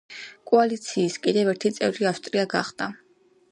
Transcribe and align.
კოალიციის 0.51 1.17
კიდევ 1.27 1.53
ერთი 1.53 1.73
წევრი 1.77 2.09
ავსტრია 2.15 2.49
გახდა. 2.57 2.91